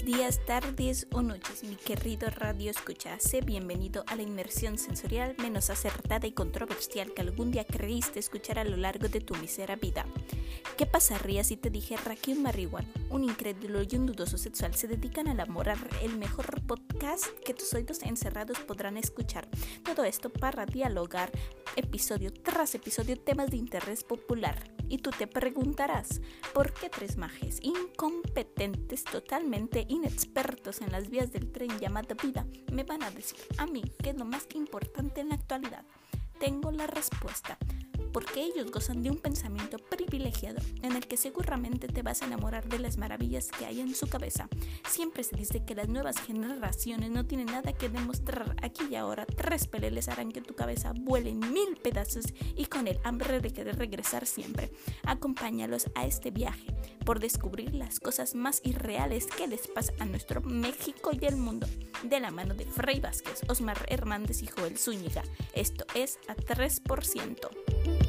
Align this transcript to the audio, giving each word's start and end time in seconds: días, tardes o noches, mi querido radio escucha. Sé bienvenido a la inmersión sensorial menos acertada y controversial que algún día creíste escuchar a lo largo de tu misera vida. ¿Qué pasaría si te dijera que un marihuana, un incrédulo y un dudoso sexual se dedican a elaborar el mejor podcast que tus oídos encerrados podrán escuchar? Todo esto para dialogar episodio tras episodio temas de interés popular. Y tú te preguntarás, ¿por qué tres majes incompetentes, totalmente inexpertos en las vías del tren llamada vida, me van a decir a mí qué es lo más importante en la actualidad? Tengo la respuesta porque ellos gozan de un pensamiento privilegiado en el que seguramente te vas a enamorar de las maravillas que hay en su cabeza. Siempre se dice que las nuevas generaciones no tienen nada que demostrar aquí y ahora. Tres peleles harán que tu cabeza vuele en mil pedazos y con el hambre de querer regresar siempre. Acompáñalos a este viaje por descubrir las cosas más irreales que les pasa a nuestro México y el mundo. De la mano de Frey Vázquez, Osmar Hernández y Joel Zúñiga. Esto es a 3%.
días, 0.00 0.40
tardes 0.46 1.06
o 1.12 1.20
noches, 1.20 1.64
mi 1.64 1.76
querido 1.76 2.30
radio 2.30 2.70
escucha. 2.70 3.20
Sé 3.20 3.42
bienvenido 3.42 4.04
a 4.06 4.16
la 4.16 4.22
inmersión 4.22 4.78
sensorial 4.78 5.36
menos 5.38 5.68
acertada 5.68 6.26
y 6.26 6.32
controversial 6.32 7.12
que 7.12 7.20
algún 7.20 7.50
día 7.50 7.66
creíste 7.66 8.18
escuchar 8.18 8.58
a 8.58 8.64
lo 8.64 8.78
largo 8.78 9.08
de 9.08 9.20
tu 9.20 9.34
misera 9.34 9.76
vida. 9.76 10.06
¿Qué 10.78 10.86
pasaría 10.86 11.44
si 11.44 11.58
te 11.58 11.68
dijera 11.68 12.16
que 12.16 12.32
un 12.32 12.42
marihuana, 12.42 12.88
un 13.10 13.24
incrédulo 13.24 13.82
y 13.82 13.96
un 13.96 14.06
dudoso 14.06 14.38
sexual 14.38 14.74
se 14.74 14.88
dedican 14.88 15.28
a 15.28 15.32
elaborar 15.32 15.78
el 16.00 16.16
mejor 16.16 16.62
podcast 16.62 17.26
que 17.44 17.52
tus 17.52 17.74
oídos 17.74 18.02
encerrados 18.02 18.58
podrán 18.60 18.96
escuchar? 18.96 19.46
Todo 19.84 20.04
esto 20.04 20.30
para 20.30 20.64
dialogar 20.64 21.30
episodio 21.76 22.32
tras 22.32 22.74
episodio 22.74 23.18
temas 23.18 23.50
de 23.50 23.58
interés 23.58 24.04
popular. 24.04 24.71
Y 24.92 24.98
tú 24.98 25.08
te 25.08 25.26
preguntarás, 25.26 26.20
¿por 26.52 26.74
qué 26.74 26.90
tres 26.90 27.16
majes 27.16 27.60
incompetentes, 27.62 29.04
totalmente 29.04 29.86
inexpertos 29.88 30.82
en 30.82 30.92
las 30.92 31.08
vías 31.08 31.32
del 31.32 31.50
tren 31.50 31.78
llamada 31.78 32.14
vida, 32.22 32.46
me 32.70 32.84
van 32.84 33.02
a 33.02 33.10
decir 33.10 33.40
a 33.56 33.64
mí 33.64 33.82
qué 34.02 34.10
es 34.10 34.18
lo 34.18 34.26
más 34.26 34.46
importante 34.52 35.22
en 35.22 35.30
la 35.30 35.36
actualidad? 35.36 35.86
Tengo 36.38 36.70
la 36.72 36.86
respuesta 36.86 37.56
porque 38.12 38.42
ellos 38.42 38.70
gozan 38.70 39.02
de 39.02 39.10
un 39.10 39.18
pensamiento 39.18 39.78
privilegiado 39.78 40.60
en 40.82 40.96
el 40.96 41.06
que 41.06 41.16
seguramente 41.16 41.88
te 41.88 42.02
vas 42.02 42.22
a 42.22 42.26
enamorar 42.26 42.68
de 42.68 42.78
las 42.78 42.98
maravillas 42.98 43.48
que 43.48 43.66
hay 43.66 43.80
en 43.80 43.94
su 43.94 44.06
cabeza. 44.06 44.48
Siempre 44.88 45.24
se 45.24 45.36
dice 45.36 45.64
que 45.64 45.74
las 45.74 45.88
nuevas 45.88 46.18
generaciones 46.18 47.10
no 47.10 47.24
tienen 47.26 47.46
nada 47.46 47.72
que 47.72 47.88
demostrar 47.88 48.56
aquí 48.62 48.84
y 48.90 48.96
ahora. 48.96 49.26
Tres 49.26 49.66
peleles 49.66 50.08
harán 50.08 50.32
que 50.32 50.40
tu 50.40 50.54
cabeza 50.54 50.92
vuele 50.94 51.30
en 51.30 51.40
mil 51.40 51.76
pedazos 51.82 52.26
y 52.56 52.66
con 52.66 52.86
el 52.88 52.98
hambre 53.04 53.40
de 53.40 53.52
querer 53.52 53.78
regresar 53.78 54.26
siempre. 54.26 54.70
Acompáñalos 55.04 55.86
a 55.94 56.06
este 56.06 56.30
viaje 56.30 56.66
por 57.04 57.20
descubrir 57.20 57.74
las 57.74 58.00
cosas 58.00 58.34
más 58.34 58.60
irreales 58.64 59.26
que 59.26 59.46
les 59.46 59.66
pasa 59.68 59.92
a 59.98 60.04
nuestro 60.04 60.40
México 60.42 61.10
y 61.18 61.24
el 61.24 61.36
mundo. 61.36 61.66
De 62.02 62.20
la 62.20 62.30
mano 62.30 62.54
de 62.54 62.66
Frey 62.66 63.00
Vázquez, 63.00 63.42
Osmar 63.48 63.84
Hernández 63.88 64.42
y 64.42 64.46
Joel 64.46 64.78
Zúñiga. 64.78 65.22
Esto 65.54 65.84
es 65.94 66.18
a 66.28 66.34
3%. 66.34 68.01